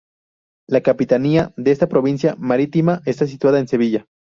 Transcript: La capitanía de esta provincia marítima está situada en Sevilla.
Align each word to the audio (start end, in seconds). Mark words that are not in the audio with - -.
La 0.67 0.81
capitanía 0.81 1.53
de 1.57 1.69
esta 1.69 1.87
provincia 1.87 2.33
marítima 2.39 3.03
está 3.05 3.27
situada 3.27 3.59
en 3.59 3.67
Sevilla. 3.67 4.07